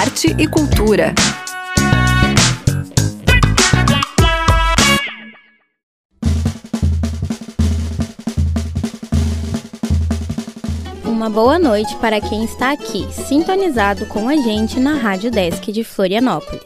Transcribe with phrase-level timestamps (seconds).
[0.00, 1.14] arte e cultura.
[11.04, 15.84] Uma boa noite para quem está aqui, sintonizado com a gente na Rádio Desk de
[15.84, 16.62] Florianópolis.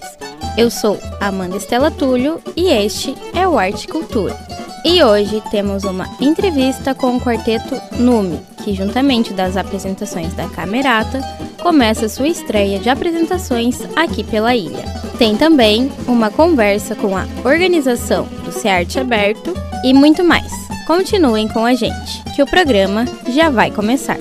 [0.56, 4.38] Eu sou Amanda Estela Túlio e este é o Arte e Cultura.
[4.84, 11.20] E hoje temos uma entrevista com o quarteto Nume, que juntamente das apresentações da Camerata,
[11.64, 14.84] começa sua estreia de apresentações aqui pela ilha.
[15.18, 20.52] Tem também uma conversa com a organização do Cearte Aberto e muito mais.
[20.86, 24.18] Continuem com a gente, que o programa já vai começar.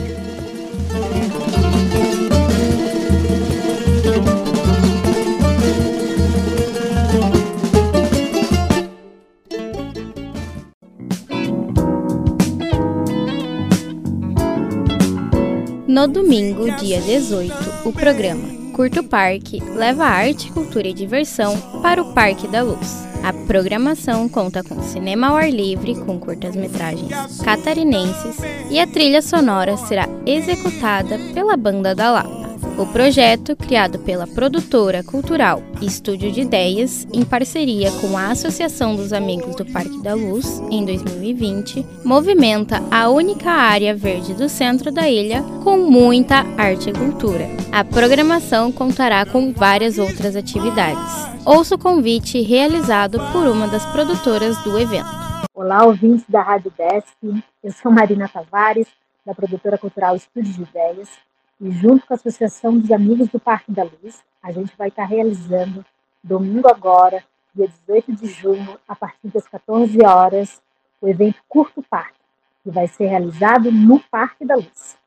[16.04, 17.54] No domingo, dia 18,
[17.86, 18.44] o programa
[18.74, 23.08] Curto Parque leva arte, cultura e diversão para o Parque da Luz.
[23.24, 28.36] A programação conta com cinema ao ar livre, com curtas-metragens catarinenses
[28.70, 32.33] e a trilha sonora será executada pela Banda da Lapa.
[32.76, 39.14] O projeto, criado pela produtora cultural Estúdio de Ideias, em parceria com a Associação dos
[39.14, 45.08] Amigos do Parque da Luz, em 2020, movimenta a única área verde do centro da
[45.08, 47.46] ilha com muita arte e cultura.
[47.72, 51.46] A programação contará com várias outras atividades.
[51.46, 55.06] Ouça o convite realizado por uma das produtoras do evento.
[55.54, 57.44] Olá, ouvintes da Rádio Desk.
[57.64, 58.88] Eu sou Marina Tavares,
[59.24, 61.10] da produtora cultural Estúdio de Ideias
[61.60, 65.06] e junto com a Associação dos Amigos do Parque da Luz, a gente vai estar
[65.06, 65.86] realizando
[66.24, 67.24] domingo agora,
[67.54, 70.62] dia 18 de junho, a partir das 14 horas,
[71.02, 72.20] o evento Curto Parque,
[72.64, 74.98] que vai ser realizado no Parque da Luz.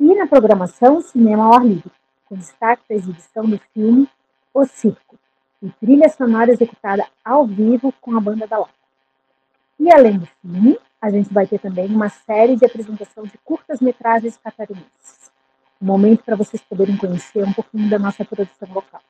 [0.00, 1.92] E na programação Cinema ao Ar Livre,
[2.26, 4.08] com destaque da exibição do filme
[4.52, 5.16] O Circo,
[5.62, 8.72] e trilha sonora executada ao vivo com a banda da Lapa.
[9.78, 14.36] E além do filme, a gente vai ter também uma série de apresentação de curtas-metragens
[14.36, 15.21] catarinenses
[15.82, 19.00] um momento para vocês poderem conhecer um pouquinho da nossa produção local.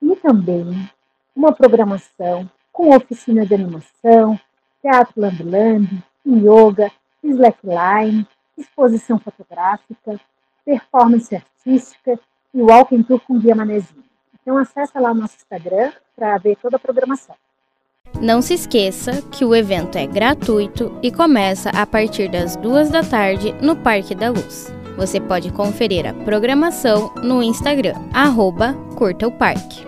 [0.00, 0.88] E também
[1.34, 4.38] uma programação com oficina de animação,
[4.80, 6.90] teatro lambi-lambi, yoga,
[7.22, 10.20] slackline, exposição fotográfica,
[10.64, 12.18] performance artística
[12.54, 14.04] e walking tour com guia manezinho.
[14.40, 17.34] Então acessa lá o nosso Instagram para ver toda a programação.
[18.20, 23.02] Não se esqueça que o evento é gratuito e começa a partir das duas da
[23.02, 24.79] tarde no Parque da Luz.
[24.96, 29.86] Você pode conferir a programação no Instagram, arroba Curta o Parque.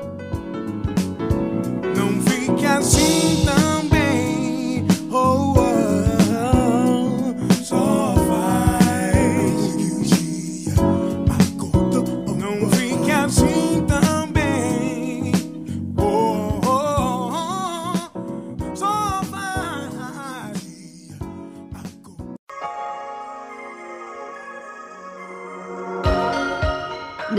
[1.97, 3.72] Não fique assim também,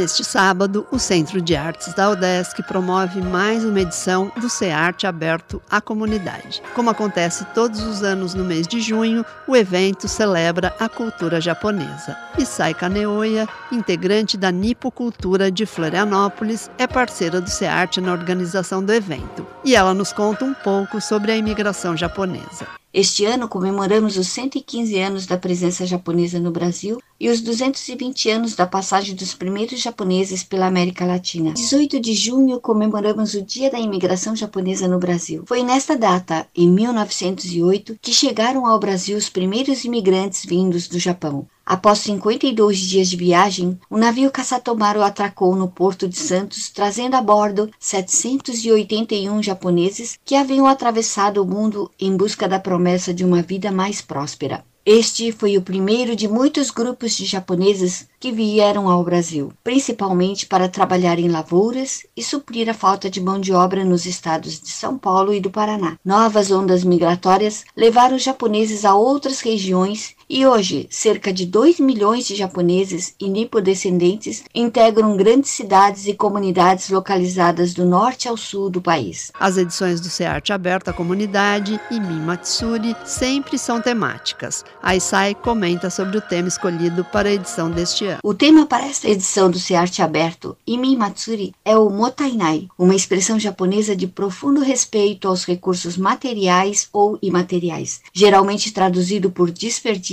[0.03, 5.61] Neste sábado, o Centro de Artes da UDESC promove mais uma edição do CEARTE aberto
[5.71, 6.61] à comunidade.
[6.75, 12.17] Como acontece todos os anos no mês de junho, o evento celebra a cultura japonesa.
[12.37, 19.47] Isai Kaneoya, integrante da Nipocultura de Florianópolis, é parceira do CEARTE na organização do evento.
[19.63, 22.82] E ela nos conta um pouco sobre a imigração japonesa.
[22.93, 28.53] Este ano comemoramos os 115 anos da presença japonesa no Brasil e os 220 anos
[28.53, 31.53] da passagem dos primeiros japoneses pela América Latina.
[31.53, 35.43] 18 de junho comemoramos o Dia da Imigração Japonesa no Brasil.
[35.47, 41.47] Foi nesta data, em 1908, que chegaram ao Brasil os primeiros imigrantes vindos do Japão.
[41.65, 47.21] Após 52 dias de viagem, o navio Kasatomaru atracou no porto de Santos, trazendo a
[47.21, 53.71] bordo 781 japoneses que haviam atravessado o mundo em busca da promessa de uma vida
[53.71, 54.65] mais próspera.
[54.85, 60.67] Este foi o primeiro de muitos grupos de japoneses que vieram ao Brasil, principalmente para
[60.67, 64.97] trabalhar em lavouras e suprir a falta de mão de obra nos estados de São
[64.97, 65.97] Paulo e do Paraná.
[66.03, 72.25] Novas ondas migratórias levaram os japoneses a outras regiões e hoje, cerca de 2 milhões
[72.25, 78.81] de japoneses e nipodescendentes integram grandes cidades e comunidades localizadas do norte ao sul do
[78.81, 79.31] país.
[79.39, 84.63] As edições do CEARTE Aberto à Comunidade e Mimatsuri sempre são temáticas.
[84.81, 88.19] A Isai comenta sobre o tema escolhido para a edição deste ano.
[88.23, 93.39] O tema para esta edição do CEARTE Aberto, Imi Matsuri, é o Motainai, uma expressão
[93.39, 98.01] japonesa de profundo respeito aos recursos materiais ou imateriais.
[98.13, 100.12] Geralmente traduzido por desperdício,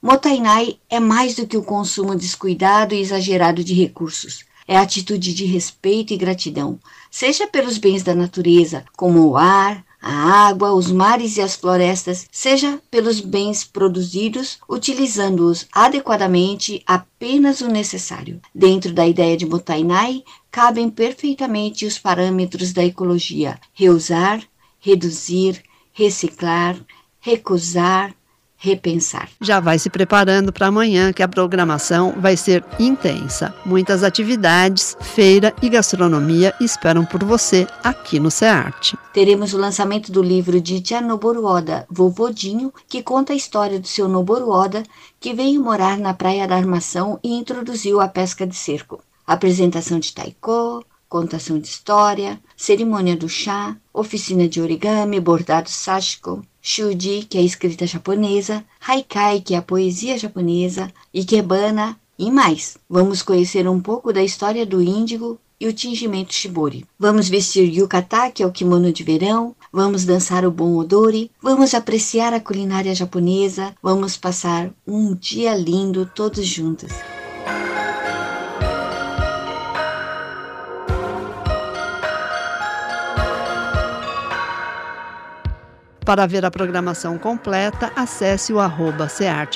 [0.00, 4.44] Motainai é mais do que o consumo descuidado e exagerado de recursos.
[4.70, 6.78] é a atitude de respeito e gratidão,
[7.10, 12.28] seja pelos bens da natureza, como o ar, a água, os mares e as florestas,
[12.30, 18.40] seja pelos bens produzidos, utilizando-os adequadamente apenas o necessário.
[18.54, 20.22] Dentro da ideia de Motainai,
[20.52, 24.40] cabem perfeitamente os parâmetros da ecologia: reusar,
[24.78, 25.60] reduzir,
[25.92, 26.76] reciclar,
[27.18, 28.14] recusar,
[28.60, 29.30] repensar.
[29.40, 33.54] Já vai se preparando para amanhã, que a programação vai ser intensa.
[33.64, 38.98] Muitas atividades, feira e gastronomia esperam por você aqui no CEARTE.
[39.14, 43.88] Teremos o lançamento do livro de Tia Noboru Oda, Vovodinho, que conta a história do
[43.88, 44.82] seu Noboru Oda,
[45.18, 49.02] que veio morar na Praia da Armação e introduziu a pesca de cerco.
[49.26, 57.22] Apresentação de taiko, contação de história, cerimônia do chá, oficina de origami, bordado sashiko, Shuji,
[57.26, 62.76] que é a escrita japonesa, Haikai, que é a poesia japonesa, Ikebana e mais.
[62.86, 66.84] Vamos conhecer um pouco da história do índigo e o tingimento shibori.
[66.98, 71.72] Vamos vestir yukata, que é o kimono de verão, vamos dançar o bon odori, vamos
[71.72, 76.92] apreciar a culinária japonesa, vamos passar um dia lindo todos juntos.
[86.10, 89.06] Para ver a programação completa, acesse o arroba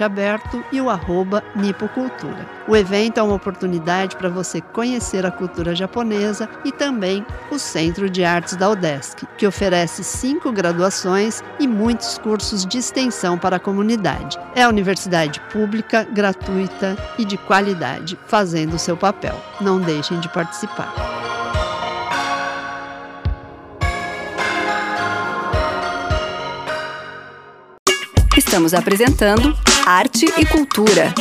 [0.04, 2.46] Aberto e o arroba Nipocultura.
[2.68, 8.08] O evento é uma oportunidade para você conhecer a cultura japonesa e também o Centro
[8.08, 13.60] de Artes da UDESC, que oferece cinco graduações e muitos cursos de extensão para a
[13.60, 14.38] comunidade.
[14.54, 19.34] É a universidade pública, gratuita e de qualidade, fazendo o seu papel.
[19.60, 21.23] Não deixem de participar.
[28.54, 29.52] Estamos apresentando
[29.84, 31.12] Arte e Cultura.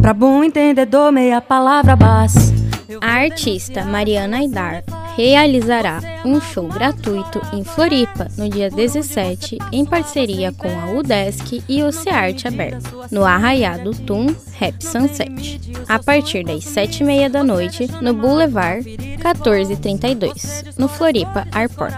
[0.00, 2.54] Para bom entendedor, meia palavra basta.
[3.00, 4.84] A artista Mariana Aidar
[5.18, 11.82] realizará um show gratuito em Floripa no dia 17, em parceria com a UDESC e
[11.82, 18.14] o Cearte Aberto, no Arraiado Tum Rap Sunset, a partir das 7h30 da noite, no
[18.14, 21.94] Boulevard 1432, no Floripa Airport.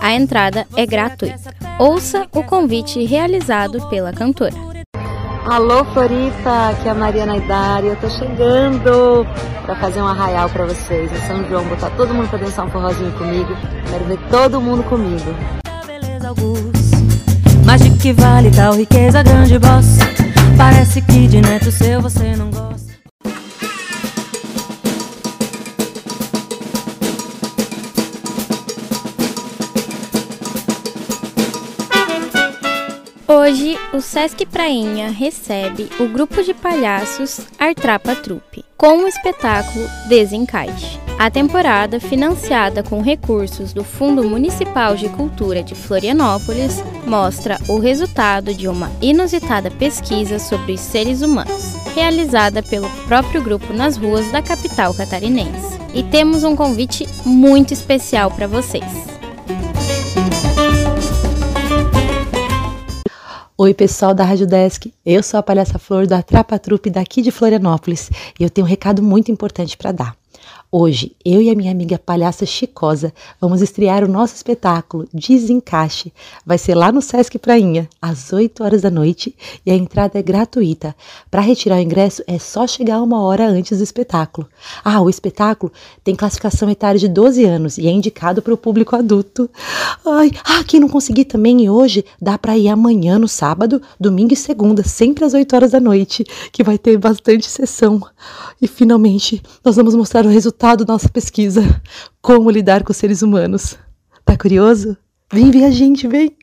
[0.00, 1.54] A entrada é gratuita.
[1.78, 4.73] Ouça o convite realizado pela cantora.
[5.46, 9.26] Alô Floripa, aqui é a Mariana Idari, eu tô chegando
[9.66, 12.70] para fazer um arraial para vocês em São João, botar todo mundo para dançar um
[12.70, 13.54] forrozinho comigo,
[13.90, 15.34] quero ver todo mundo comigo.
[17.66, 19.98] Mas de que vale tal riqueza, grande boss?
[20.56, 22.93] Parece que de neto seu você não gosta.
[33.44, 40.98] Hoje, o Sesc Prainha recebe o grupo de palhaços Artrapa Trupe com o espetáculo Desencaixe.
[41.18, 48.54] A temporada, financiada com recursos do Fundo Municipal de Cultura de Florianópolis, mostra o resultado
[48.54, 54.40] de uma inusitada pesquisa sobre os seres humanos, realizada pelo próprio grupo nas ruas da
[54.40, 55.78] capital catarinense.
[55.92, 59.13] E temos um convite muito especial para vocês.
[63.64, 64.92] Oi, pessoal da Rádio Desk.
[65.06, 68.68] Eu sou a Palhaça Flor da Trapa Trupe daqui de Florianópolis e eu tenho um
[68.68, 70.23] recado muito importante para dar.
[70.76, 76.12] Hoje, eu e a minha amiga palhaça Chicosa vamos estrear o nosso espetáculo Desencaixe.
[76.44, 80.22] Vai ser lá no Sesc Prainha, às 8 horas da noite, e a entrada é
[80.22, 80.92] gratuita.
[81.30, 84.48] Para retirar o ingresso é só chegar uma hora antes do espetáculo.
[84.84, 88.96] Ah, o espetáculo tem classificação etária de 12 anos e é indicado para o público
[88.96, 89.48] adulto.
[90.04, 94.36] Ai, ah, quem não conseguir também hoje, dá para ir amanhã no sábado, domingo e
[94.36, 98.02] segunda, sempre às 8 horas da noite, que vai ter bastante sessão.
[98.60, 101.60] E finalmente, nós vamos mostrar o resultado resultado da nossa pesquisa:
[102.22, 103.76] como lidar com os seres humanos.
[104.24, 104.96] Tá curioso?
[105.30, 106.36] Vem ver a gente, vem!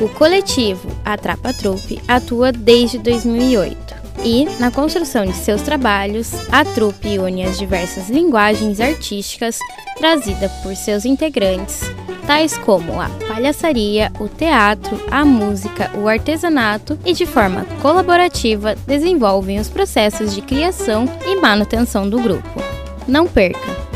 [0.00, 7.18] O coletivo Atrapa Trupe atua desde 2008 e, na construção de seus trabalhos, a trupe
[7.18, 9.58] une as diversas linguagens artísticas
[9.96, 11.82] trazidas por seus integrantes
[12.28, 19.58] tais como a palhaçaria, o teatro, a música, o artesanato e, de forma colaborativa, desenvolvem
[19.58, 22.62] os processos de criação e manutenção do grupo.
[23.08, 23.88] Não perca!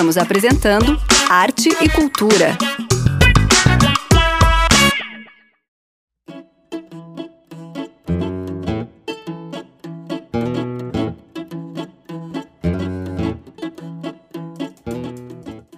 [0.00, 0.96] Estamos apresentando
[1.28, 2.56] Arte e Cultura.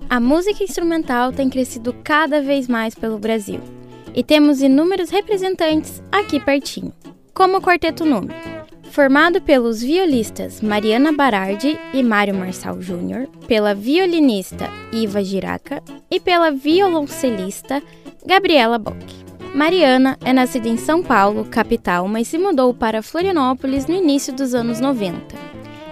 [0.09, 3.61] A música instrumental tem crescido cada vez mais pelo Brasil
[4.15, 6.93] e temos inúmeros representantes aqui pertinho,
[7.35, 8.52] como o Quarteto Número
[8.93, 16.51] formado pelos violistas Mariana Barardi e Mário Marçal Júnior, pela violinista Iva Giraca e pela
[16.51, 17.83] violoncelista
[18.25, 19.03] Gabriela Bock.
[19.55, 24.55] Mariana é nascida em São Paulo, capital, mas se mudou para Florianópolis no início dos
[24.55, 25.35] anos 90.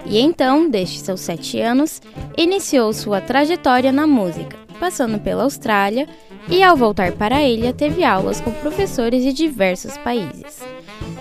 [0.05, 2.03] E então, desde seus sete anos,
[2.37, 6.07] iniciou sua trajetória na música, passando pela Austrália
[6.47, 10.59] e, ao voltar para a ilha, teve aulas com professores de diversos países.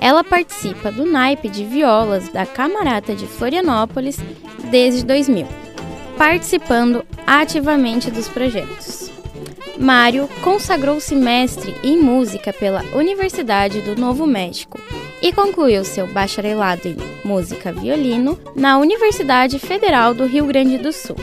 [0.00, 4.19] Ela participa do naipe de violas da Camarata de Florianópolis
[4.71, 5.47] desde 2000,
[6.16, 9.11] participando ativamente dos projetos.
[9.78, 14.78] Mário consagrou-se mestre em música pela Universidade do Novo México
[15.23, 21.16] e concluiu seu bacharelado em música violino na Universidade Federal do Rio Grande do Sul.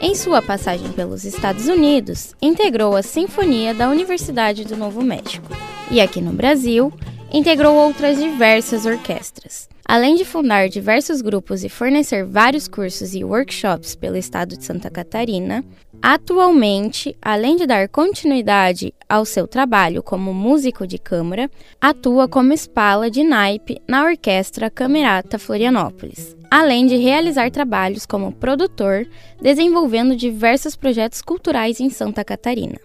[0.00, 5.48] Em sua passagem pelos Estados Unidos, integrou a Sinfonia da Universidade do Novo México.
[5.90, 6.92] E aqui no Brasil,
[7.32, 9.68] integrou outras diversas orquestras.
[9.84, 14.88] Além de fundar diversos grupos e fornecer vários cursos e workshops pelo estado de Santa
[14.90, 15.64] Catarina,
[16.00, 23.10] atualmente, além de dar continuidade ao seu trabalho como músico de câmara, atua como espala
[23.10, 29.06] de naipe na Orquestra Camerata Florianópolis, além de realizar trabalhos como produtor,
[29.40, 32.78] desenvolvendo diversos projetos culturais em Santa Catarina.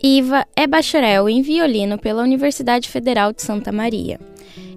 [0.00, 4.20] Iva é bacharel em violino pela Universidade Federal de Santa Maria.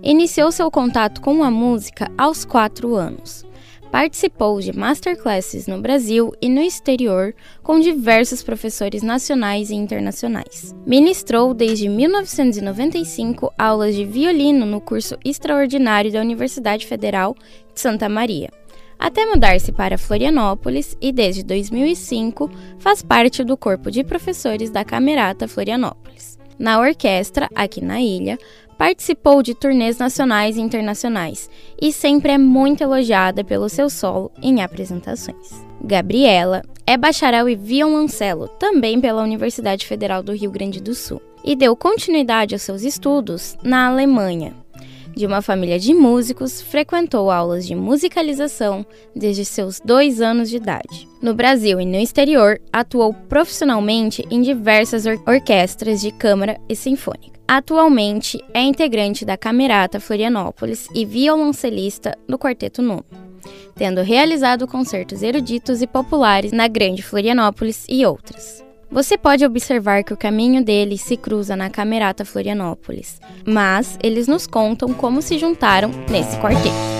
[0.01, 3.45] Iniciou seu contato com a música aos quatro anos.
[3.91, 10.73] Participou de masterclasses no Brasil e no exterior com diversos professores nacionais e internacionais.
[10.87, 17.35] Ministrou desde 1995 aulas de violino no curso extraordinário da Universidade Federal
[17.75, 18.49] de Santa Maria
[19.01, 25.47] até mudar-se para Florianópolis e desde 2005 faz parte do corpo de professores da Camerata
[25.47, 26.37] Florianópolis.
[26.59, 28.37] Na orquestra, aqui na ilha,
[28.77, 31.49] participou de turnês nacionais e internacionais
[31.81, 35.65] e sempre é muito elogiada pelo seu solo em apresentações.
[35.83, 41.55] Gabriela é bacharel em violoncelo, também pela Universidade Federal do Rio Grande do Sul, e
[41.55, 44.53] deu continuidade aos seus estudos na Alemanha,
[45.15, 51.07] de uma família de músicos, frequentou aulas de musicalização desde seus dois anos de idade.
[51.21, 57.39] No Brasil e no exterior, atuou profissionalmente em diversas or orquestras de câmara e sinfônica.
[57.47, 63.05] Atualmente é integrante da Camerata Florianópolis e violoncelista do Quarteto Nuno,
[63.75, 68.63] tendo realizado concertos eruditos e populares na Grande Florianópolis e outras.
[68.91, 74.45] Você pode observar que o caminho deles se cruza na Camerata Florianópolis, mas eles nos
[74.45, 76.91] contam como se juntaram nesse quarteto.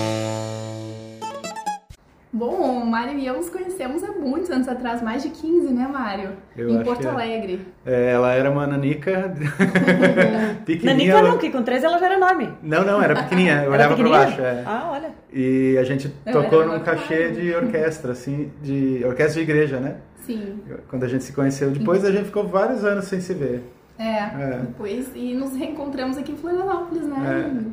[2.34, 2.48] Bom,
[2.80, 6.30] o Mário e eu nos conhecemos há muitos anos atrás, mais de 15, né, Mário?
[6.56, 7.10] Eu em acho Porto que é.
[7.10, 7.60] Alegre.
[7.84, 9.34] É, ela era uma nanica
[10.64, 10.94] pequenininha.
[10.94, 12.48] Nanica ela- não, que com 13 ela já era enorme.
[12.62, 14.40] Não, não, era pequenininha, eu Era olhava pra baixo.
[14.40, 14.62] é.
[14.64, 15.10] Ah, olha.
[15.30, 19.96] E a gente Não, tocou num cachê de orquestra, assim, de orquestra de igreja, né?
[20.26, 20.60] Sim.
[20.88, 21.70] Quando a gente se conheceu.
[21.70, 23.62] Depois a gente ficou vários anos sem se ver.
[23.98, 24.58] É, É.
[24.66, 25.10] depois.
[25.14, 27.64] E nos reencontramos aqui em Florianópolis, né?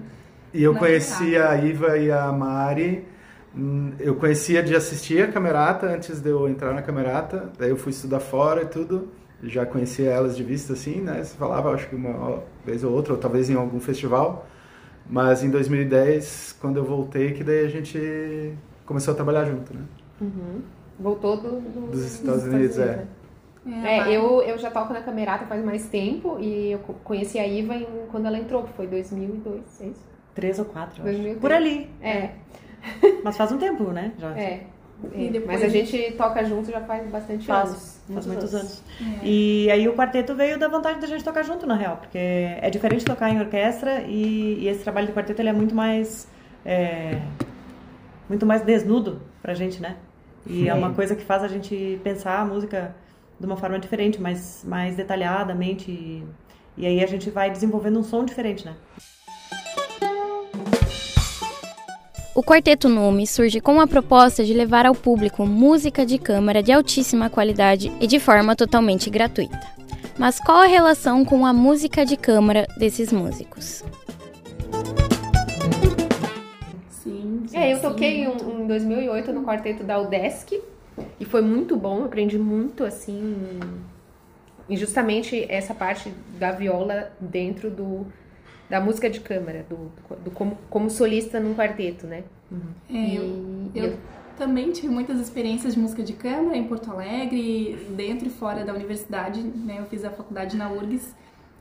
[0.53, 1.53] E eu Na conheci Camerata.
[1.53, 3.05] a Iva e a Mari.
[3.55, 7.49] hum, Eu conhecia de assistir a Camerata antes de eu entrar na Camerata.
[7.57, 9.09] Daí eu fui estudar fora e tudo.
[9.41, 11.23] Já conhecia elas de vista, assim, né?
[11.23, 14.45] Você falava, acho que uma vez ou outra, ou talvez em algum festival.
[15.09, 18.53] Mas em 2010, quando eu voltei, que daí a gente
[18.85, 19.81] começou a trabalhar junto, né?
[20.21, 20.61] Uhum.
[20.99, 23.05] Voltou do, do- Dos Estados Unidos, é.
[23.65, 23.97] né?
[24.05, 27.45] É, eu, eu já toco na Camerata faz mais tempo e eu co- conheci a
[27.47, 30.07] Iva em- quando ela entrou, que foi 2002, é isso?
[30.33, 31.17] Três ou quatro, eu acho.
[31.17, 31.39] 2003.
[31.39, 31.89] Por ali.
[32.01, 32.29] É,
[33.23, 34.13] Mas faz um tempo, né?
[34.17, 34.37] Já.
[34.37, 34.63] é.
[35.13, 38.01] É, Mas a gente toca junto já faz bastante Faz, anos.
[38.13, 38.83] faz muitos anos.
[39.23, 42.69] E aí o quarteto veio da vontade da gente tocar junto, na real, porque é
[42.69, 46.27] diferente tocar em orquestra e, e esse trabalho de quarteto ele é muito mais
[46.65, 47.17] é,
[48.27, 49.95] muito mais desnudo pra gente, né?
[50.49, 52.95] E é uma coisa que faz a gente pensar a música
[53.39, 56.23] de uma forma diferente, mais, mais detalhadamente e,
[56.75, 58.75] e aí a gente vai desenvolvendo um som diferente, né?
[62.35, 66.71] O Quarteto Nume surge com a proposta de levar ao público música de câmara de
[66.71, 69.59] altíssima qualidade e de forma totalmente gratuita.
[70.17, 73.83] Mas qual a relação com a música de câmara desses músicos?
[77.59, 77.81] É, eu sim.
[77.81, 80.59] toquei um- em 2008 no quarteto da Udesc
[81.19, 83.59] e foi muito bom, eu aprendi muito assim,
[84.67, 88.05] e justamente essa parte da viola dentro do
[88.69, 89.91] da música de câmara, do,
[90.23, 92.23] do como, como solista num quarteto, né?
[92.87, 93.23] É, eu,
[93.73, 93.97] E- eu
[94.37, 98.71] também tive muitas experiências de música de câmara em Porto Alegre, dentro e fora da
[98.71, 99.77] universidade, né?
[99.79, 101.15] Eu fiz a faculdade na URGS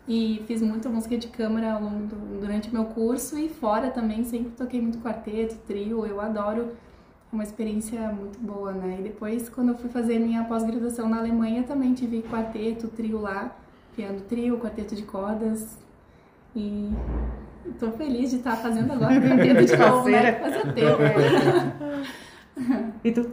[0.08, 3.90] e fiz muita música de câmara ao longo do, durante o meu curso e fora
[3.90, 6.70] também sempre toquei muito quarteto, trio, eu adoro.
[7.30, 8.96] É uma experiência muito boa, né?
[9.00, 13.54] E depois, quando eu fui fazer minha pós-graduação na Alemanha, também tive quarteto, trio lá,
[13.94, 15.76] piano trio, quarteto de cordas.
[16.56, 16.90] E
[17.66, 20.32] estou feliz de estar fazendo agora quarteto de novo, né?
[20.40, 21.02] Fazia tempo.
[23.04, 23.30] e tu?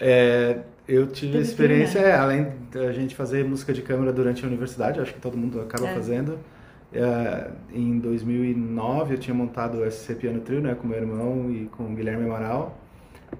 [0.00, 4.48] É, eu tive Tudo experiência, é, além da gente fazer música de câmara durante a
[4.48, 5.94] universidade, acho que todo mundo acaba é.
[5.94, 6.38] fazendo.
[6.92, 11.66] É, em 2009 eu tinha montado o SC Piano Trio, né, com meu irmão e
[11.66, 12.78] com o Guilherme Amaral,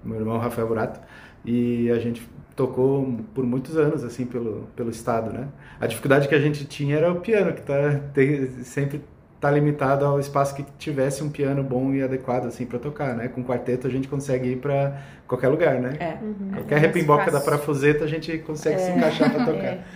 [0.05, 1.01] meu irmão Rafael Burato,
[1.45, 5.49] e a gente tocou por muitos anos assim pelo pelo estado, né?
[5.81, 9.01] A dificuldade que a gente tinha era o piano, que tá tem, sempre
[9.41, 13.29] tá limitado ao espaço que tivesse um piano bom e adequado assim para tocar, né?
[13.29, 15.97] Com quarteto a gente consegue ir para qualquer lugar, né?
[16.01, 16.17] É.
[16.21, 16.51] Uhum.
[16.55, 18.79] Qualquer é repimboca da parafuseta a gente consegue é.
[18.79, 19.79] se encaixar para tocar.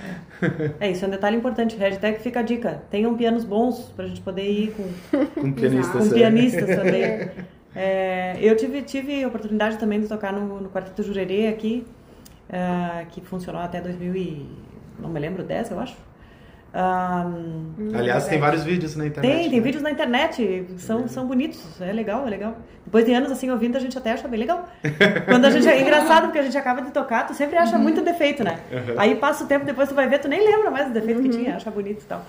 [0.80, 0.88] É.
[0.88, 0.90] é.
[0.90, 2.82] isso é um detalhe importante, Red até que fica a dica.
[2.90, 4.82] Tenham pianos bons para a gente poder ir com
[5.40, 7.30] com pianistas, com pianistas também.
[7.76, 11.86] É, eu tive tive a oportunidade também de tocar no, no quarteto Jurerê aqui,
[12.50, 14.46] uh, que funcionou até 2000 e
[14.98, 15.96] não me lembro 10, eu acho.
[16.74, 19.30] Um, Aliás, tem vários vídeos na internet.
[19.30, 19.64] Tem, tem né?
[19.64, 22.56] vídeos na internet, são, são bonitos, é legal, é legal.
[22.84, 24.66] Depois de anos assim ouvindo, a gente até acha bem legal.
[25.26, 27.82] Quando a gente é engraçado, porque a gente acaba de tocar, tu sempre acha uhum.
[27.82, 28.58] muito defeito, né?
[28.70, 28.94] Uhum.
[28.96, 31.28] Aí passa o tempo, depois tu vai ver, tu nem lembra mais do defeito uhum.
[31.28, 32.24] que tinha, acha bonito e tal.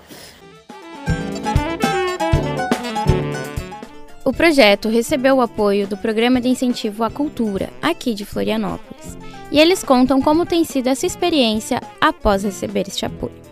[4.26, 9.18] O projeto recebeu o apoio do Programa de Incentivo à Cultura, aqui de Florianópolis.
[9.50, 13.44] E eles contam como tem sido essa experiência após receber este apoio.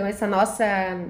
[0.00, 0.64] Então essa nossa,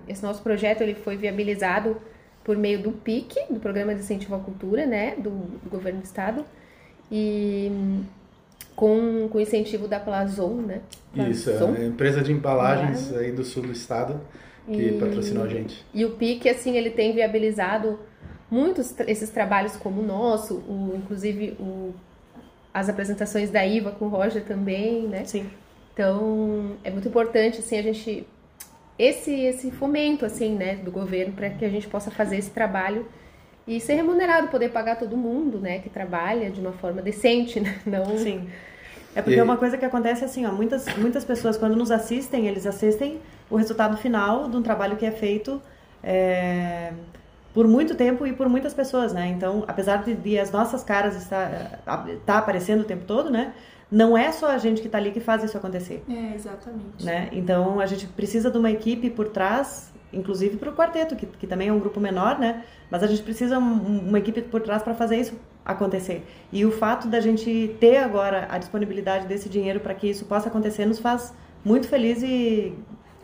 [0.09, 1.97] esse nosso projeto ele foi viabilizado
[2.43, 6.05] por meio do PIC, do Programa de Incentivo à Cultura, né, do, do governo do
[6.05, 6.45] estado,
[7.13, 7.71] e
[8.75, 10.81] com, com incentivo da Plazon, né?
[11.15, 11.31] Plazon.
[11.31, 14.21] Isso, é empresa de embalagens aí do sul do estado
[14.67, 15.87] que e, patrocinou a gente.
[15.95, 17.97] E o PIC, assim, ele tem viabilizado
[18.51, 21.95] muitos esses trabalhos como o nosso, o, inclusive o,
[22.75, 25.25] as apresentações da IVA com o Roger também, né?
[25.27, 25.49] Sim.
[25.95, 28.27] Então, é muito importante, assim, a gente
[29.01, 33.07] esse esse fomento assim, né, do governo para que a gente possa fazer esse trabalho
[33.67, 37.79] e ser remunerado, poder pagar todo mundo, né, que trabalha de uma forma decente, né?
[37.87, 38.49] Não Sim.
[39.15, 39.41] É porque e...
[39.41, 43.19] é uma coisa que acontece assim, ó, muitas muitas pessoas quando nos assistem, eles assistem
[43.49, 45.61] o resultado final de um trabalho que é feito
[46.03, 46.93] é,
[47.53, 49.27] por muito tempo e por muitas pessoas, né?
[49.29, 51.81] Então, apesar de, de as nossas caras estar
[52.25, 53.53] tá aparecendo o tempo todo, né?
[53.91, 56.03] Não é só a gente que está ali que faz isso acontecer.
[56.09, 57.05] É, exatamente.
[57.05, 57.29] Né?
[57.33, 61.47] Então, a gente precisa de uma equipe por trás, inclusive para o quarteto, que, que
[61.47, 62.65] também é um grupo menor, né?
[62.91, 66.25] Mas a gente precisa um, uma equipe por trás para fazer isso acontecer.
[66.53, 70.49] E o fato da gente ter agora a disponibilidade desse dinheiro para que isso possa
[70.49, 71.33] acontecer nos faz
[71.65, 72.75] muito feliz e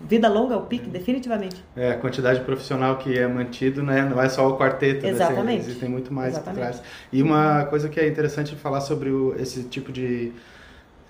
[0.01, 1.65] vida longa ao pique, definitivamente.
[1.75, 4.03] É, a quantidade profissional que é mantido, né?
[4.03, 5.11] Não é só o quarteto, né?
[5.11, 5.45] Exatamente.
[5.47, 5.57] Né?
[5.57, 6.61] Existem muito mais Exatamente.
[6.61, 6.83] por trás.
[7.13, 10.33] E uma coisa que é interessante falar sobre o, esse tipo de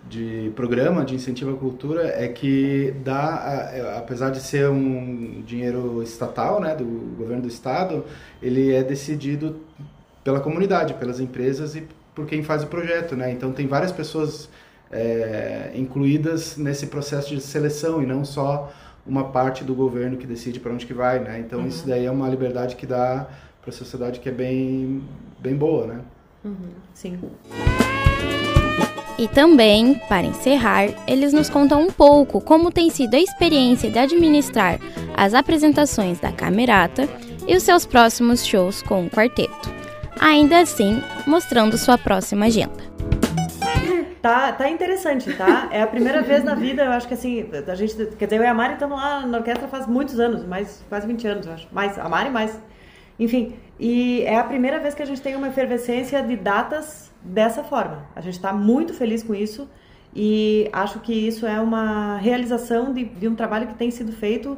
[0.08, 6.02] de programa de incentivo à cultura é que dá, é, apesar de ser um dinheiro
[6.02, 6.84] estatal, né, do
[7.16, 8.04] governo do estado,
[8.40, 9.56] ele é decidido
[10.22, 13.30] pela comunidade, pelas empresas e por quem faz o projeto, né?
[13.30, 14.48] Então tem várias pessoas
[14.90, 18.72] é, incluídas nesse processo de seleção e não só
[19.06, 21.38] uma parte do governo que decide para onde que vai, né?
[21.38, 21.66] Então uhum.
[21.66, 23.28] isso daí é uma liberdade que dá
[23.60, 25.02] para a sociedade que é bem
[25.38, 26.00] bem boa, né?
[26.44, 26.70] Uhum.
[26.94, 27.18] Sim.
[29.18, 33.98] E também, para encerrar, eles nos contam um pouco como tem sido a experiência de
[33.98, 34.78] administrar
[35.16, 37.08] as apresentações da Camerata
[37.46, 39.70] e os seus próximos shows com o quarteto.
[40.20, 42.84] Ainda assim, mostrando sua próxima agenda.
[44.20, 45.68] Tá, tá interessante, tá?
[45.70, 48.42] É a primeira vez na vida, eu acho que assim, a gente, quer dizer, eu
[48.42, 51.52] e a Mari estamos lá na orquestra faz muitos anos, mais quase 20 anos, eu
[51.52, 51.68] acho.
[51.70, 52.60] Mais, a Mari mais.
[53.20, 57.62] Enfim, e é a primeira vez que a gente tem uma efervescência de datas dessa
[57.62, 58.06] forma.
[58.14, 59.68] A gente está muito feliz com isso
[60.14, 64.56] e acho que isso é uma realização de, de, um trabalho que tem sido feito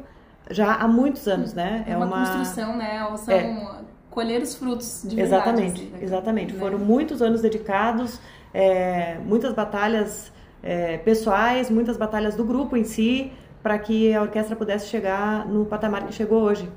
[0.49, 1.83] já há muitos anos, né?
[1.85, 3.05] É, é uma, uma, construção, né?
[3.17, 3.67] São é.
[4.09, 6.53] colher os frutos de Exatamente, verdade, assim, exatamente.
[6.53, 6.59] Né?
[6.59, 8.21] Foram muitos anos dedicados,
[8.53, 10.31] é, muitas batalhas
[10.63, 15.65] é, pessoais, muitas batalhas do grupo em si, para que a orquestra pudesse chegar no
[15.65, 16.69] patamar que chegou hoje.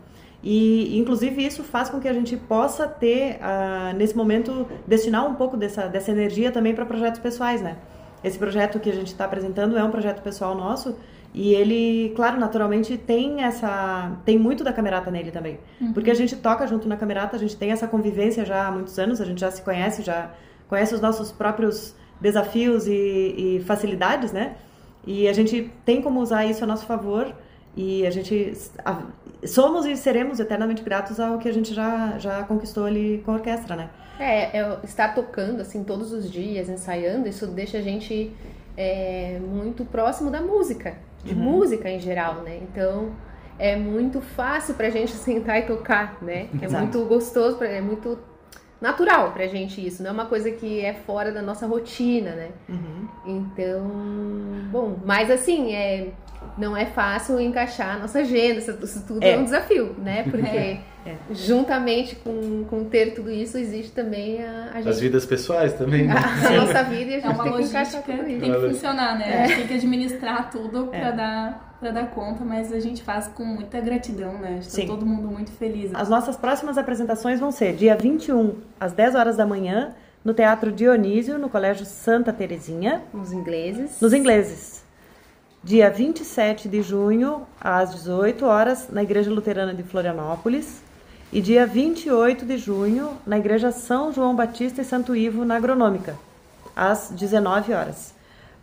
[0.43, 5.35] E, inclusive, isso faz com que a gente possa ter, uh, nesse momento, destinar um
[5.35, 7.77] pouco dessa, dessa energia também para projetos pessoais, né?
[8.25, 10.97] Esse projeto que a gente está apresentando é um projeto pessoal nosso
[11.35, 14.13] E ele, claro, naturalmente tem essa.
[14.25, 15.59] tem muito da camerata nele também.
[15.81, 15.93] Uhum.
[15.93, 18.99] Porque a gente toca junto na camerata, a gente tem essa convivência já há muitos
[18.99, 20.31] anos, a gente já se conhece, já
[20.69, 22.93] conhece os nossos próprios desafios e,
[23.59, 24.57] e facilidades, né?
[25.07, 27.35] E a gente tem como usar isso a nosso favor
[27.77, 28.53] e a gente
[28.85, 29.03] a,
[29.47, 33.35] somos e seremos eternamente gratos ao que a gente já, já conquistou ali com a
[33.35, 33.91] orquestra, né?
[34.19, 38.31] É, é, estar tocando assim todos os dias, ensaiando, isso deixa a gente
[38.77, 41.41] é, muito próximo da música, de Uhum.
[41.41, 42.59] música em geral, né?
[42.63, 43.11] Então
[43.59, 46.49] é muito fácil pra gente sentar e tocar, né?
[46.61, 46.83] É Exato.
[46.85, 48.19] muito gostoso, pra- é muito
[48.81, 52.49] natural pra gente isso, não é uma coisa que é fora da nossa rotina, né?
[52.69, 53.09] Uhum.
[53.27, 53.83] Então,
[54.71, 56.09] bom, mas assim, é,
[56.59, 59.33] não é fácil encaixar a nossa agenda, isso, tudo é.
[59.33, 59.39] É.
[59.39, 60.23] um desafio, né?
[60.31, 61.17] Porque É.
[61.31, 66.07] juntamente com, com ter tudo isso, existe também a, a As gente vidas pessoais também.
[66.07, 66.15] né?
[66.47, 68.61] a nossa vida e a gente É uma tem que encaixar tudo tem isso.
[68.61, 69.25] que funcionar, né?
[69.29, 69.43] É.
[69.43, 71.13] A gente tem que administrar tudo pra, É.
[71.13, 74.59] dar, pra dar conta, mas a gente faz com muita gratidão, né?
[74.61, 74.87] Está Sim.
[74.87, 75.91] todo mundo muito feliz.
[75.95, 80.71] As nossas próximas apresentações vão ser dia 21, às 10 horas da manhã, no Teatro
[80.71, 84.01] Dionísio, no Colégio Santa Terezinha, Os ingleses.
[84.01, 84.82] nos ingleses.
[85.65, 90.83] Dia 27 de junho, às 18 horas, na Igreja Luterana de Florianópolis.
[91.33, 96.17] E dia 28 de junho, na Igreja São João Batista e Santo Ivo, na Agronômica,
[96.75, 98.13] às 19 horas.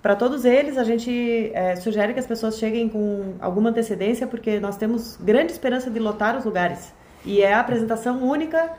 [0.02, 4.60] Para todos eles, a gente eh, sugere que as pessoas cheguem com alguma antecedência, porque
[4.60, 6.94] nós temos grande esperança de lotar os lugares.
[7.24, 8.72] E é a apresentação única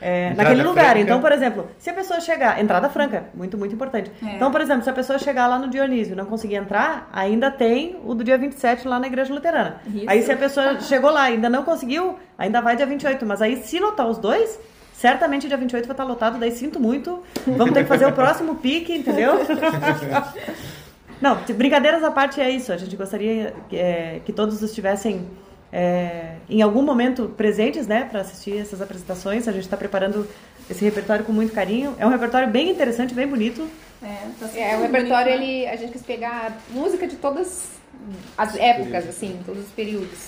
[0.00, 0.84] Entrada naquele lugar.
[0.84, 1.00] franca.
[1.00, 2.60] Então, por exemplo, se a pessoa chegar.
[2.60, 4.10] Entrada franca, muito, muito importante.
[4.24, 4.36] É.
[4.36, 7.50] Então, por exemplo, se a pessoa chegar lá no Dionísio e não conseguir entrar, ainda
[7.50, 9.80] tem o do dia 27 lá na Igreja Luterana.
[9.86, 10.04] Isso.
[10.06, 13.24] Aí, se a pessoa chegou lá e ainda não conseguiu, ainda vai dia 28.
[13.24, 14.58] Mas aí, se lotar os dois,
[14.92, 16.38] certamente dia 28 vai estar lotado.
[16.38, 17.22] Daí, sinto muito.
[17.46, 19.34] Vamos ter que fazer o próximo pique, entendeu?
[21.20, 22.72] Não, de- brincadeiras à parte é isso.
[22.72, 25.26] A gente gostaria que, é, que todos estivessem
[25.72, 29.46] é, em algum momento presentes, né, para assistir essas apresentações.
[29.48, 30.26] A gente está preparando
[30.70, 31.94] esse repertório com muito carinho.
[31.98, 33.68] É um repertório bem interessante, bem bonito.
[34.02, 35.54] É, tá É, o repertório, bonito, né?
[35.62, 37.68] ele, a gente quis pegar música de todas
[38.36, 40.26] as épocas, assim, todos os períodos.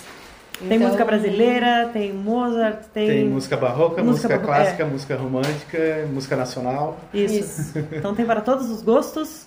[0.59, 5.17] Tem Então, música brasileira, tem Mozart, tem, Tem música barroca, Música música, barro- clássica, música
[5.17, 6.99] romântica, música nacional.
[7.15, 7.79] Isso.
[7.93, 9.47] Então tem para todos os gostos.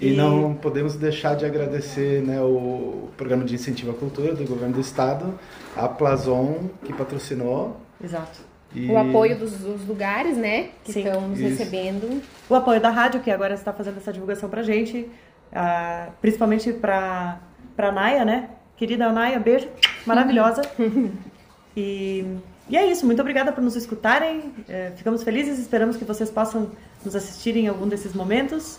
[0.00, 4.74] E, não podemos deixar de agradecer né, o Programa de Incentivo à Cultura do Governo
[4.74, 5.38] do Estado,
[5.74, 7.76] a Plazon, que patrocinou.
[8.02, 8.40] Exato.
[8.74, 11.04] E- O apoio dos, dos lugares, né, que Sim.
[11.04, 11.48] estão nos Isso.
[11.48, 12.20] recebendo.
[12.48, 15.08] O apoio da rádio, que agora está fazendo essa divulgação pra gente,
[15.52, 17.40] ah, principalmente pra,
[17.74, 18.50] pra Naya, né?
[18.76, 19.68] Querida Naya, beijo,
[20.04, 20.60] maravilhosa.
[21.76, 22.24] e,
[22.68, 24.52] e é isso, muito obrigada por nos escutarem.
[24.68, 26.70] Eh, ficamos felizes, esperamos que vocês possam
[27.04, 28.78] nos assistir em algum desses momentos.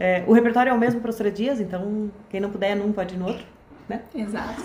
[0.00, 2.92] Eh, o repertório é o mesmo para os três dias, então quem não puder num
[2.92, 3.44] pode ir no outro,
[3.88, 4.02] né?
[4.14, 4.62] Exato.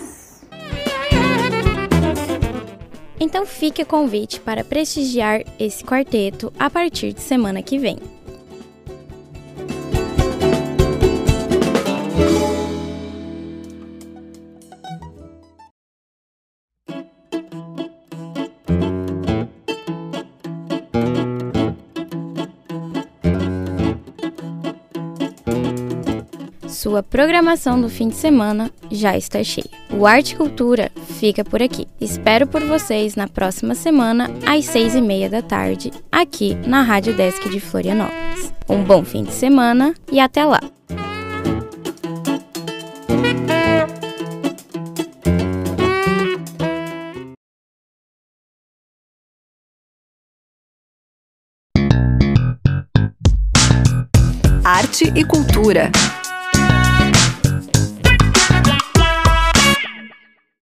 [3.19, 7.98] Então fique o convite para prestigiar esse quarteto a partir de semana que vem.
[26.84, 29.69] Sua programação do fim de semana já está cheia.
[29.89, 31.88] O Arte Cultura fica por aqui.
[32.02, 37.15] Espero por vocês na próxima semana, às seis e meia da tarde, aqui na Rádio
[37.15, 38.52] Desk de Florianópolis.
[38.67, 40.60] Um bom fim de semana e até lá!
[54.65, 55.89] Arte e cultura.